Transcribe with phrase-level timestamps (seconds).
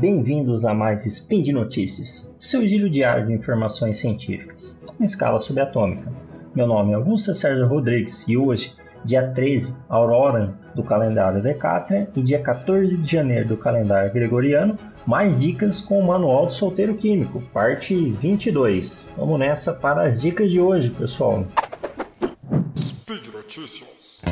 [0.00, 6.10] bem-vindos a mais Spin de Notícias, seu giro diário de informações científicas, em escala subatômica.
[6.54, 8.72] Meu nome é Augusto Sérgio Rodrigues e hoje,
[9.04, 15.38] dia 13, Aurora do calendário Decátria e dia 14 de janeiro do calendário Gregoriano, mais
[15.38, 19.06] dicas com o Manual do Solteiro Químico, parte 22.
[19.18, 21.44] Vamos nessa para as dicas de hoje, pessoal.
[22.74, 24.22] Speed Notícias.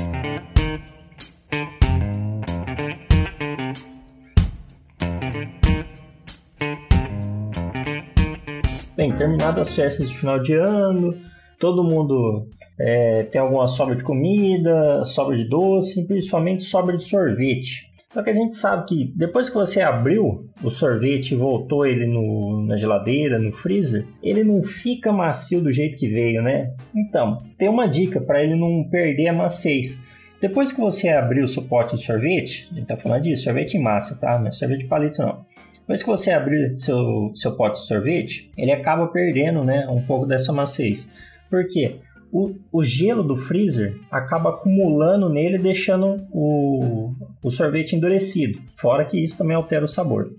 [9.08, 11.16] Bem, terminadas as festas de final de ano,
[11.58, 12.46] todo mundo
[12.78, 17.88] é, tem alguma sobra de comida, sobra de doce, principalmente sobra de sorvete.
[18.10, 22.06] Só que a gente sabe que depois que você abriu o sorvete e voltou ele
[22.06, 26.74] no, na geladeira, no freezer, ele não fica macio do jeito que veio, né?
[26.94, 29.98] Então, tem uma dica para ele não perder a maciez.
[30.38, 33.74] Depois que você abriu o seu pote de sorvete, a gente tá falando disso, sorvete
[33.74, 34.38] em massa, tá?
[34.38, 35.46] Não é sorvete de palito não.
[35.88, 40.26] Depois que você abrir seu, seu pote de sorvete, ele acaba perdendo né, um pouco
[40.26, 41.10] dessa maciez.
[41.48, 41.96] Por quê?
[42.30, 48.60] O, o gelo do freezer acaba acumulando nele, deixando o, o sorvete endurecido.
[48.76, 50.30] Fora que isso também altera o sabor.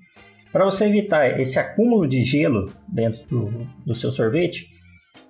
[0.51, 4.67] Para você evitar esse acúmulo de gelo dentro do, do seu sorvete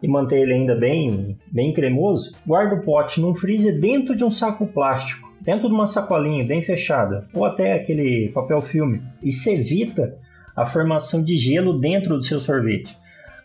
[0.04, 4.32] e manter ele ainda bem, bem cremoso, guarda o pote num freezer dentro de um
[4.32, 9.02] saco plástico dentro de uma sacolinha bem fechada, ou até aquele papel filme.
[9.22, 10.18] Isso evita
[10.56, 12.98] a formação de gelo dentro do seu sorvete.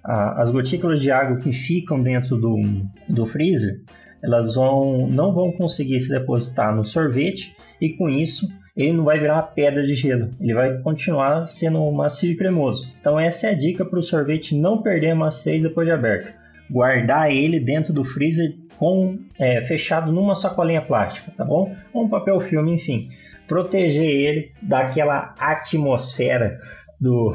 [0.02, 2.60] As gotículas de água que ficam dentro do,
[3.08, 3.80] do freezer,
[4.22, 9.18] elas vão, não vão conseguir se depositar no sorvete e com isso ele não vai
[9.18, 12.86] virar uma pedra de gelo, ele vai continuar sendo macio e cremoso.
[13.00, 16.44] Então essa é a dica para o sorvete não perder a maciez depois de aberto
[16.70, 21.74] guardar ele dentro do freezer com é, fechado numa sacolinha plástica, tá bom?
[21.92, 23.08] Ou um papel filme, enfim,
[23.46, 26.58] proteger ele daquela atmosfera
[27.00, 27.34] do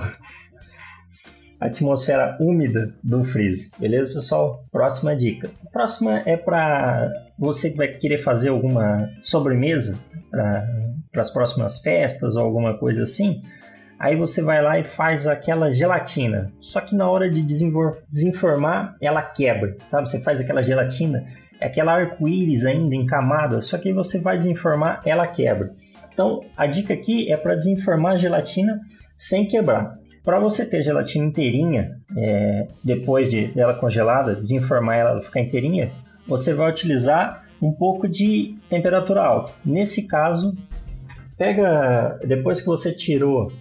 [1.59, 3.69] atmosfera úmida do freezer.
[3.77, 4.63] Beleza, pessoal?
[4.71, 5.49] Próxima dica.
[5.71, 9.97] Próxima é para você que vai querer fazer alguma sobremesa
[10.31, 13.41] para as próximas festas ou alguma coisa assim.
[13.99, 16.53] Aí você vai lá e faz aquela gelatina.
[16.61, 17.43] Só que na hora de
[18.09, 20.09] desenformar, ela quebra, sabe?
[20.09, 21.25] Você faz aquela gelatina,
[21.59, 25.71] é aquela arco-íris ainda em camada, só que você vai desenformar, ela quebra.
[26.13, 28.79] Então, a dica aqui é para desenformar a gelatina
[29.17, 29.97] sem quebrar.
[30.23, 35.91] Para você ter gelatina inteirinha, é, depois de dela congelada, desenformar ela ficar inteirinha,
[36.25, 39.51] você vai utilizar um pouco de temperatura alta.
[39.65, 40.55] Nesse caso,
[41.37, 43.51] pega depois que você tirou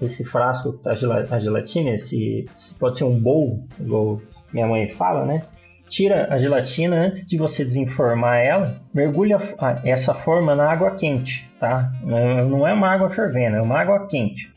[0.00, 4.20] esse frasco, a, gelatina, esse, esse, pode ser um bowl, igual
[4.52, 5.42] minha mãe fala, né?
[5.88, 9.38] Tira a gelatina antes de você desenformar ela, mergulha
[9.84, 11.92] essa forma na água quente, tá?
[12.02, 14.50] Não é uma água fervendo, é uma água quente.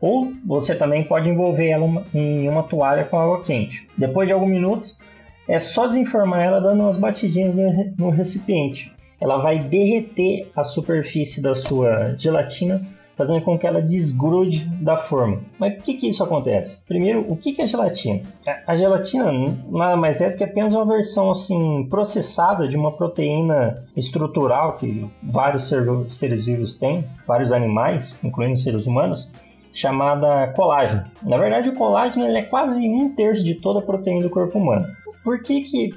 [0.00, 3.86] Ou você também pode envolver ela em uma toalha com água quente.
[3.98, 4.98] Depois de alguns minutos,
[5.46, 7.54] é só desenformar ela dando umas batidinhas
[7.98, 8.90] no recipiente.
[9.20, 12.80] Ela vai derreter a superfície da sua gelatina
[13.20, 15.42] fazendo com que ela desgrude da forma.
[15.58, 16.82] Mas por que, que isso acontece?
[16.88, 18.22] Primeiro, o que, que é gelatina?
[18.66, 19.30] A gelatina
[19.68, 25.06] nada mais é do que apenas uma versão assim processada de uma proteína estrutural que
[25.22, 25.70] vários
[26.08, 29.30] seres vivos têm, vários animais, incluindo seres humanos,
[29.70, 31.04] chamada colágeno.
[31.22, 34.86] Na verdade, o colágeno é quase um terço de toda a proteína do corpo humano.
[35.22, 35.90] Por que, que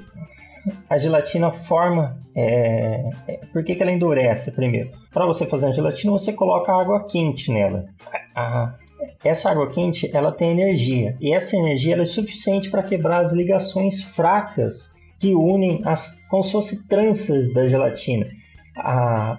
[0.88, 2.16] a gelatina forma.
[2.36, 4.90] É, é, por que, que ela endurece primeiro?
[5.14, 7.84] Para você fazer a gelatina, você coloca água quente nela.
[9.24, 14.02] Essa água quente ela tem energia e essa energia é suficiente para quebrar as ligações
[14.02, 18.26] fracas que unem as como se fosse tranças da gelatina.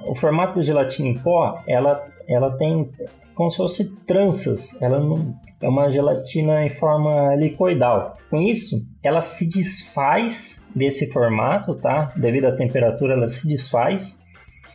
[0.08, 2.90] O formato da gelatina em pó ela, ela tem
[3.36, 8.18] como se fosse tranças, ela não é uma gelatina em forma licoidal.
[8.30, 12.14] Com isso, ela se desfaz desse formato, tá?
[12.16, 14.18] Devido à temperatura, ela se desfaz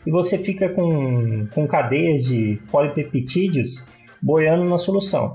[0.06, 3.82] e você fica com, com cadeias de polipeptídeos
[4.22, 5.34] boiando na solução.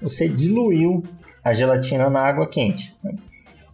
[0.00, 1.02] Você diluiu
[1.44, 2.94] a gelatina na água quente.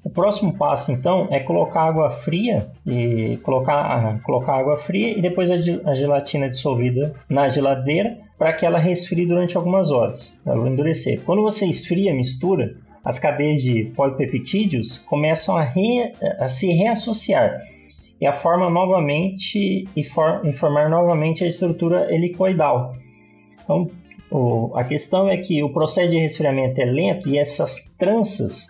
[0.02, 5.50] O próximo passo então é colocar água fria e colocar, colocar água fria e depois
[5.50, 10.32] a, gelatina dissolvida na geladeira para que ela resfrie durante algumas horas.
[10.46, 11.20] Ela endurecer.
[11.22, 17.61] Quando você esfria a mistura, as cadeias de polipeptídeos começam a, re, a se reassociar
[18.21, 22.93] e a forma novamente e, for, e, formar novamente a estrutura helicoidal.
[23.63, 23.91] Então,
[24.31, 28.67] o, a questão é que o processo de resfriamento é lento e essas tranças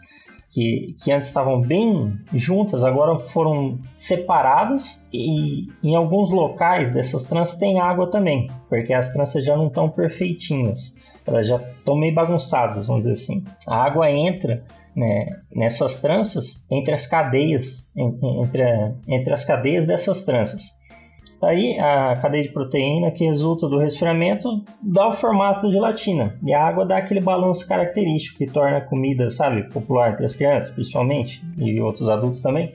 [0.51, 7.59] que, que antes estavam bem juntas agora foram separadas e em alguns locais dessas tranças
[7.59, 10.95] tem água também, porque as tranças já não estão perfeitinhas.
[11.27, 13.45] elas já estão meio bagunçadas, vamos dizer assim.
[13.67, 14.65] A água entra
[14.97, 18.63] né, nessas tranças entre as cadeias, entre,
[19.07, 20.75] entre as cadeias dessas tranças.
[21.43, 24.49] Aí a cadeia de proteína que resulta do resfriamento
[24.83, 28.81] dá o formato de gelatina e a água dá aquele balanço característico que torna a
[28.81, 32.73] comida, sabe, popular entre as crianças, principalmente, e outros adultos também.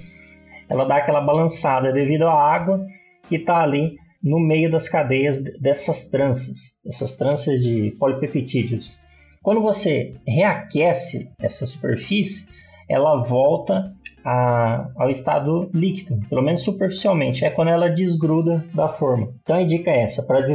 [0.69, 2.85] Ela dá aquela balançada devido à água
[3.27, 9.00] que está ali no meio das cadeias dessas tranças, essas tranças de polipeptídeos.
[9.43, 12.47] Quando você reaquece essa superfície,
[12.87, 13.91] ela volta
[14.23, 19.29] a, ao estado líquido, pelo menos superficialmente, é quando ela desgruda da forma.
[19.41, 20.45] Então a dica é essa, para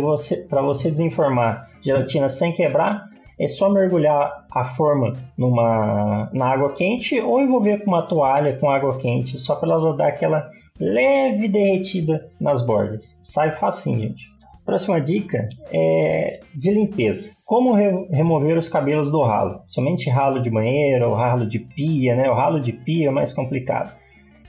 [0.63, 3.09] você, desenformar gelatina sem quebrar,
[3.41, 8.71] é só mergulhar a forma numa, na água quente ou envolver com uma toalha com
[8.71, 10.49] água quente, só para ela dar aquela
[10.79, 13.05] leve derretida nas bordas.
[13.21, 14.36] Sai facinho, gente.
[14.67, 17.31] Próxima dica é de limpeza.
[17.45, 19.61] Como re remover os cabelos do ralo?
[19.69, 22.29] Somente ralo de banheiro ou ralo de pia, né?
[22.29, 23.97] O ralo de pia é mais complicado.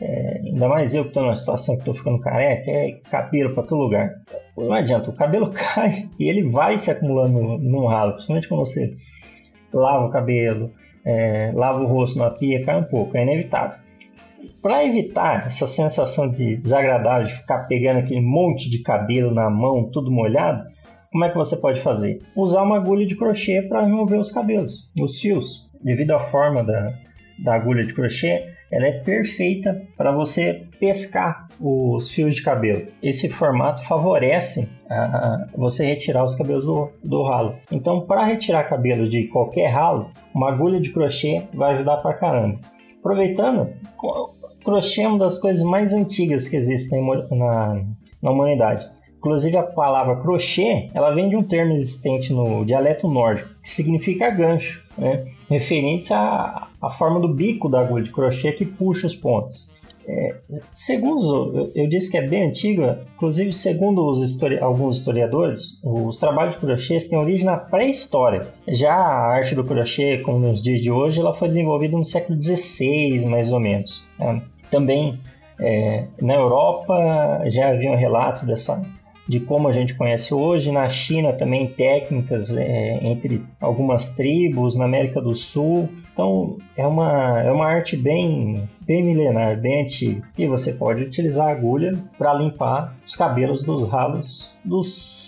[0.01, 3.63] É, ainda mais eu que estou numa situação que estou ficando careca, é cabelo para
[3.63, 4.09] todo lugar.
[4.57, 8.95] Não adianta, o cabelo cai e ele vai se acumulando num ralo, principalmente quando você
[9.71, 10.71] lava o cabelo,
[11.05, 13.77] é, lava o rosto na pia, cai um pouco, é inevitável.
[14.61, 19.89] Para evitar essa sensação de desagradável de ficar pegando aquele monte de cabelo na mão,
[19.91, 20.65] tudo molhado,
[21.11, 22.19] como é que você pode fazer?
[22.35, 25.67] Usar uma agulha de crochê para remover os cabelos, os fios.
[25.81, 26.93] Devido à forma da,
[27.39, 32.87] da agulha de crochê, ela é perfeita para você pescar os fios de cabelo.
[33.01, 37.55] Esse formato favorece a, você retirar os cabelos do, do ralo.
[37.71, 42.59] Então, para retirar cabelo de qualquer ralo, uma agulha de crochê vai ajudar para caramba.
[43.07, 43.69] Aproveitando,
[44.65, 47.01] crochê é uma das coisas mais antigas que existem
[47.31, 47.81] na,
[48.21, 48.85] na humanidade.
[49.17, 54.29] Inclusive a palavra crochê, ela vem de um termo existente no dialeto nórdico, que significa
[54.29, 55.25] gancho, né?
[55.49, 59.69] referente à, à forma do bico da agulha de crochê que puxa os pontos.
[60.09, 60.35] É,
[60.73, 66.61] segundo, eu, disse que é bem antiga, inclusive segundo histori alguns historiadores, os trabalhos de
[66.61, 68.47] crochê têm origem na pré-história.
[68.69, 72.41] Já a arte do crochê, como nos dias de hoje, ela foi desenvolvida no século
[72.41, 74.01] XVI, mais ou menos.
[74.17, 74.39] É,
[74.71, 75.19] também
[75.59, 78.81] é, na Europa já haviam relatos dessa
[79.27, 80.71] de como a gente conhece hoje.
[80.71, 85.89] Na China também técnicas é, entre algumas tribos, na América do Sul.
[86.13, 90.27] Então é uma, é uma arte bem, bem milenar, bem antiga.
[90.37, 95.27] E você pode utilizar agulha para limpar os cabelos dos ralos dos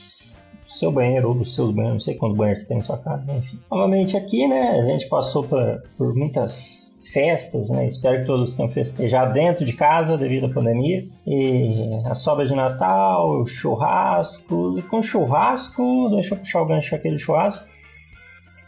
[0.80, 3.25] seu banheiro ou dos seus banheiros, não sei quantos banheiros você tem na sua casa,
[3.34, 3.60] enfim.
[3.69, 6.79] Novamente aqui, né, a gente passou por muitas
[7.12, 7.88] festas, né?
[7.88, 11.06] Espero que todos tenham festejado dentro de casa devido à pandemia.
[11.26, 14.78] E a sobra de Natal, churrasco.
[14.78, 17.66] E com churrasco, deixa eu puxar o gancho aqui do churrasco.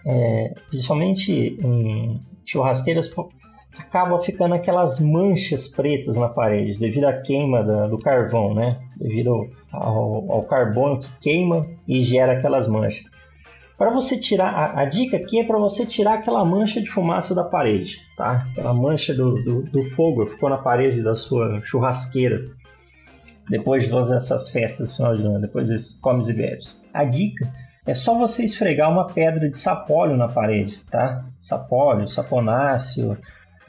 [0.06, 3.12] É, principalmente em churrasqueiras,
[3.78, 8.80] acaba ficando aquelas manchas pretas na parede devido à queima da, do carvão, né?
[8.98, 13.06] Devido ao, ao carbono que queima e gera aquelas manchas.
[13.81, 17.33] Para você tirar, a, a, dica aqui é para você tirar aquela mancha de fumaça
[17.33, 18.45] da parede, tá?
[18.51, 22.46] Aquela mancha do, do, do fogo que ficou na parede da sua churrasqueira
[23.50, 26.79] depois de todas essas festas do final de ano, depois desses comes e bebes.
[26.94, 27.51] A dica
[27.84, 31.25] é só você esfregar uma pedra de sapólio na parede, tá?
[31.39, 33.17] Sapólio, saponáceo,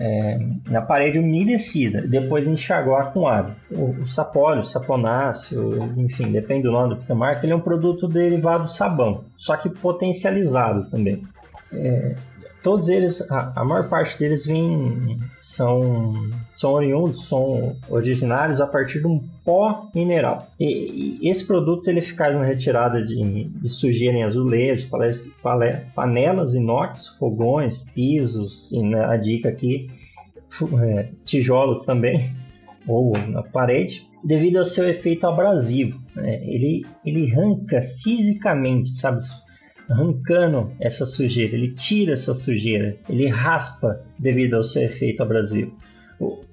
[0.04, 0.36] é,
[0.68, 3.54] na parede umedecida, depois enxaguar com água.
[3.70, 8.64] O, o sapólio, saponáceo, enfim, depende do nome da marca, ele é um produto derivado
[8.64, 11.22] do sabão, só que potencializado também.
[11.72, 12.16] É,
[12.62, 19.00] todos eles, a, a, maior parte deles vem, são, são oriundos, são originários a partir
[19.00, 20.48] de um pó mineral.
[20.58, 24.88] E, e esse produto ele é na retirada de, de sujeira em azulejos,
[25.94, 29.90] panelas inox, fogões, pisos, e na, a dica aqui,
[30.80, 32.30] é, tijolos também,
[32.86, 36.00] ou na parede, devido ao seu efeito abrasivo.
[36.14, 36.36] Né?
[36.44, 39.20] Ele, ele arranca fisicamente, sabe?
[39.92, 45.72] Arrancando essa sujeira, ele tira essa sujeira, ele raspa devido ao seu efeito abrasivo.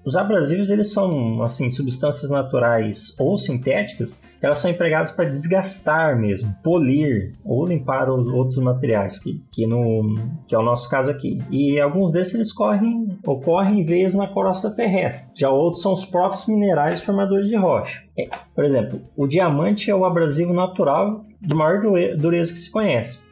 [0.04, 6.56] Os abrasivos eles são assim substâncias naturais ou sintéticas, elas são empregadas para desgastar mesmo,
[6.64, 10.16] polir ou limpar os outros materiais, que, que, no,
[10.48, 11.38] que é o nosso caso aqui.
[11.52, 15.30] E alguns desses eles correm, ocorrem em veias na crosta terrestre.
[15.36, 18.02] Já outros são os próprios minerais formadores de rocha.
[18.18, 21.82] É, por exemplo, o diamante é o abrasivo natural de maior
[22.18, 23.29] dureza que se conhece.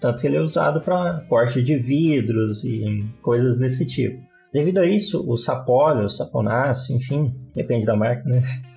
[0.00, 4.22] Tanto que ele é usado para corte de vidros e coisas desse tipo.
[4.52, 8.42] Devido a isso, o sapólio, o saponáceo, enfim, depende da marca, né?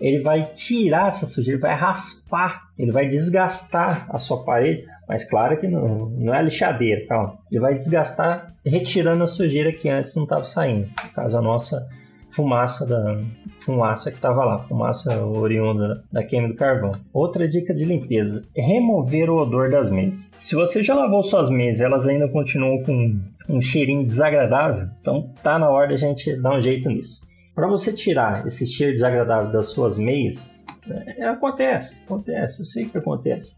[0.00, 5.60] Ele vai tirar essa sujeira, vai raspar, ele vai desgastar a sua parede Mas claro
[5.60, 7.36] que não, não é lixadeira, calma.
[7.50, 10.88] Ele vai desgastar retirando a sujeira que antes não estava saindo.
[11.04, 11.86] No caso, a nossa
[12.34, 13.20] fumaça da
[13.64, 16.92] fumaça que estava lá, fumaça oriunda da queima do carvão.
[17.12, 20.30] Outra dica de limpeza: remover o odor das mesas.
[20.38, 23.18] Se você já lavou suas mesas, elas ainda continuam com
[23.48, 27.20] um cheirinho desagradável, então tá na hora de a gente dar um jeito nisso.
[27.54, 32.98] Para você tirar esse cheiro desagradável das suas meias, é, acontece, acontece, eu sei que
[32.98, 33.56] acontece.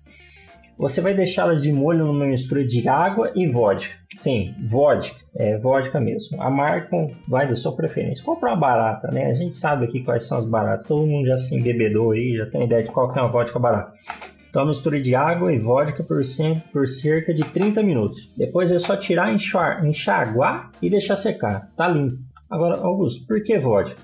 [0.79, 3.95] Você vai deixá-las de molho numa mistura de água e vodka.
[4.19, 6.41] Sim, vodka, é vodka mesmo.
[6.43, 8.25] A marca vai da sua preferência.
[8.25, 9.26] Compra uma barata, né?
[9.26, 10.87] A gente sabe aqui quais são as baratas.
[10.87, 13.59] Todo mundo já se embebedou aí, já tem ideia de qual que é uma vodka
[13.59, 13.93] barata.
[14.50, 16.21] Então, mistura de água e vodka por,
[16.73, 18.31] por cerca de 30 minutos.
[18.37, 21.71] Depois é só tirar, enxaguar e deixar secar.
[21.76, 22.19] Tá limpo.
[22.50, 23.97] Agora, Augusto, por que vodka?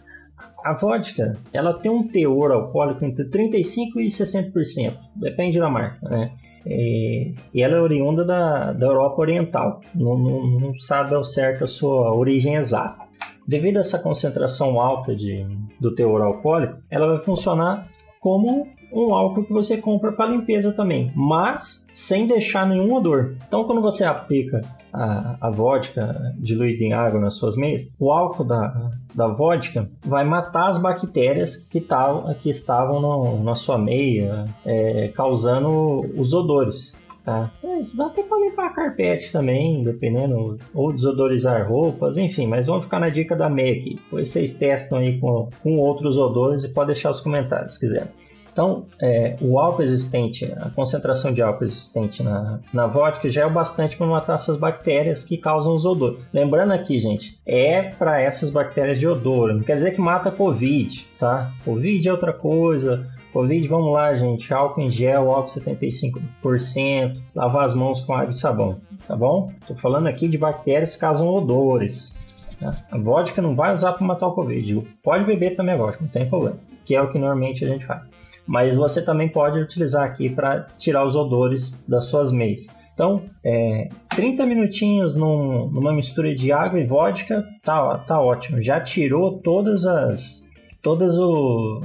[0.64, 6.32] A vodka, ela tem um teor alcoólico entre 35 e 60%, depende da marca, né?
[6.68, 11.64] E, e ela é oriunda da, da Europa Oriental, não, não, não sabe ao certo
[11.64, 13.08] a sua origem exata.
[13.46, 15.46] Devido a essa concentração alta de,
[15.80, 17.88] do teor alcoólico, ela vai funcionar
[18.20, 23.34] como um álcool que você compra para limpeza também, mas sem deixar nenhum odor.
[23.46, 24.60] Então, quando você aplica
[24.92, 30.24] a, a vodka diluída em água nas suas meias, o álcool da, da vodka vai
[30.24, 36.92] matar as bactérias que, tal, que estavam no, na sua meia, é, causando os odores.
[37.24, 37.50] Tá?
[37.62, 42.84] É, isso dá até para limpar carpete também, dependendo, ou desodorizar roupas, enfim, mas vamos
[42.84, 43.96] ficar na dica da meia aqui.
[43.96, 48.08] Depois vocês testam aí com, com outros odores e pode deixar os comentários se quiser.
[48.58, 53.46] Então, é, o álcool existente, a concentração de álcool existente na, na vodka já é
[53.46, 56.18] o bastante para matar essas bactérias que causam os odores.
[56.32, 61.06] Lembrando aqui, gente, é para essas bactérias de odor, não quer dizer que mata Covid,
[61.20, 61.52] tá?
[61.64, 63.06] Covid é outra coisa.
[63.32, 68.38] Covid, vamos lá, gente, álcool em gel, álcool 75%, lavar as mãos com água e
[68.40, 69.52] sabão, tá bom?
[69.60, 72.12] Estou falando aqui de bactérias que causam odores.
[72.58, 72.72] Tá?
[72.90, 74.82] A vodka não vai usar para matar o Covid.
[75.00, 77.86] Pode beber também a vodka, não tem problema, que é o que normalmente a gente
[77.86, 82.66] faz mas você também pode utilizar aqui para tirar os odores das suas meias.
[82.94, 88.60] Então, é, 30 minutinhos num, numa mistura de água e vodka, tá, tá ótimo.
[88.60, 90.44] Já tirou todas as,
[90.82, 91.80] todas o,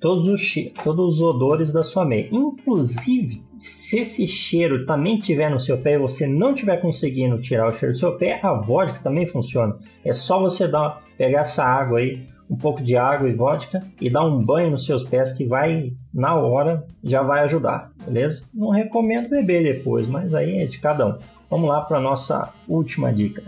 [0.00, 2.28] todos, os, todos os odores da sua meia.
[2.32, 7.68] Inclusive, se esse cheiro também tiver no seu pé e você não estiver conseguindo tirar
[7.68, 9.78] o cheiro do seu pé, a vodka também funciona.
[10.04, 14.08] É só você dar, pegar essa água aí, um pouco de água e vodka e
[14.08, 18.42] dar um banho nos seus pés que vai na hora já vai ajudar, beleza?
[18.54, 21.18] Não recomendo beber depois, mas aí é de cada um.
[21.50, 23.42] Vamos lá para nossa última dica.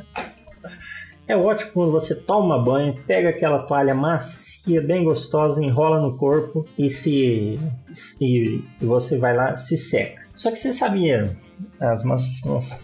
[1.26, 6.66] É ótimo quando você toma banho, pega aquela toalha macia, bem gostosa, enrola no corpo
[6.76, 7.58] e se
[8.20, 10.22] e, você vai lá se seca.
[10.34, 11.36] Só que você sabia
[11.78, 12.82] as maçãs,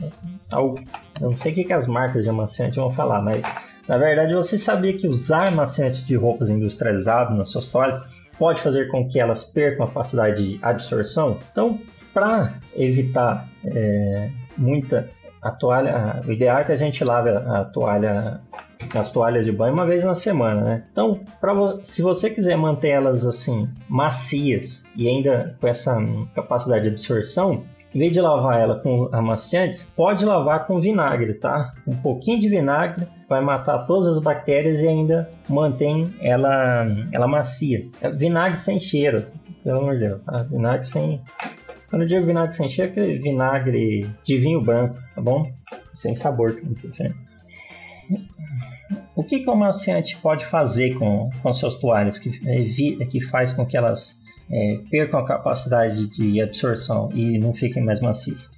[0.52, 0.74] eu
[1.20, 3.42] não sei o que, as marcas de amaciante vão falar, mas
[3.88, 8.00] na verdade, você sabia que usar amaciante de roupas industrializado nas suas toalhas
[8.36, 11.38] pode fazer com que elas percam a capacidade de absorção?
[11.52, 11.78] Então,
[12.12, 15.08] para evitar é, muita
[15.40, 18.40] a toalha, o ideal é que a gente lave a toalha,
[18.92, 20.84] as toalhas de banho uma vez na semana, né?
[20.90, 25.96] Então, pra, se você quiser manter elas assim macias e ainda com essa
[26.34, 27.62] capacidade de absorção,
[27.96, 31.72] em vez de lavar ela com amaciantes, pode lavar com vinagre, tá?
[31.86, 37.88] Um pouquinho de vinagre vai matar todas as bactérias e ainda mantém ela, ela macia.
[38.02, 39.24] É vinagre sem cheiro,
[39.64, 40.42] pelo amor de Deus, tá?
[40.42, 41.22] Vinagre sem.
[41.88, 45.50] Quando eu digo vinagre sem cheiro, é vinagre de vinho branco, tá bom?
[45.94, 46.54] Sem sabor,
[49.16, 52.30] O que, que o amaciante pode fazer com, com suas toalhas que,
[53.06, 58.00] que faz com que elas é, percam a capacidade de absorção e não fiquem mais
[58.00, 58.50] macias.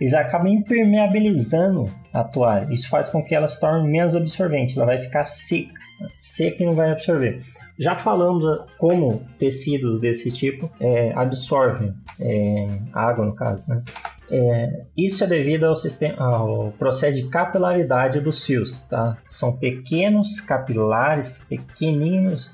[0.00, 2.72] Eles acabam impermeabilizando a toalha.
[2.72, 4.76] Isso faz com que ela se torne menos absorvente.
[4.76, 5.72] Ela vai ficar seca,
[6.18, 7.42] seca e não vai absorver.
[7.78, 8.44] Já falamos
[8.78, 13.82] como tecidos desse tipo é, absorvem é, água, no caso, né?
[14.30, 19.18] É, isso é devido ao, sistema, ao processo de capilaridade dos fios, tá?
[19.28, 22.50] São pequenos capilares, pequeninos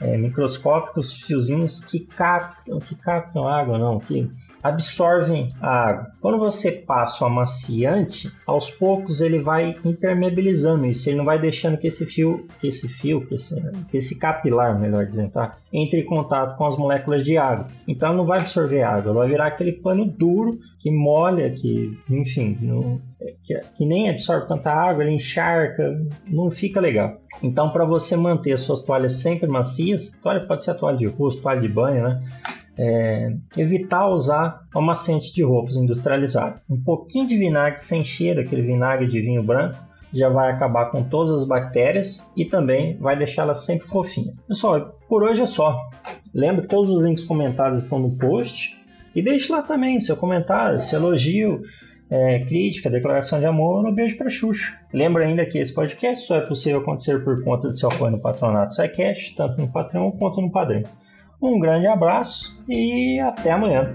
[0.00, 4.30] é, microscópicos fiozinhos que captam, que captam água, não, que
[4.62, 6.06] absorvem a água.
[6.20, 11.78] Quando você passa o amaciante, aos poucos ele vai impermeabilizando isso, ele não vai deixando
[11.78, 13.54] que esse fio, que esse fio, que esse,
[13.90, 15.56] que esse capilar, melhor dizendo, tá?
[15.72, 17.68] entre em contato com as moléculas de água.
[17.86, 23.00] Então não vai absorver água, vai virar aquele pano duro que molha, que, enfim, não,
[23.44, 27.20] que, que, nem absorve tanta água, ele encharca, não fica legal.
[27.42, 31.42] Então, para você manter as suas toalhas sempre macias, toalha pode ser toalha de rosto,
[31.42, 32.22] toalha de banho, né?
[32.78, 36.60] é, evitar usar amaciante de roupas industrializado.
[36.70, 39.76] Um pouquinho de vinagre sem cheiro, aquele vinagre de vinho branco,
[40.14, 44.36] já vai acabar com todas as bactérias e também vai deixá-las sempre fofinhas.
[44.46, 45.76] Pessoal, por hoje é só.
[46.32, 48.78] Lembre que todos os links comentados estão no post
[49.14, 51.60] e deixe lá também seu comentário, seu elogio,
[52.10, 54.74] é, crítica, declaração de amor ou beijo para Xuxa.
[54.92, 58.18] Lembra ainda que esse podcast só é possível acontecer por conta do seu apoio no
[58.18, 60.82] patronato SciCast, tanto no Patreon quanto no Padrim.
[61.40, 63.94] Um grande abraço e até amanhã.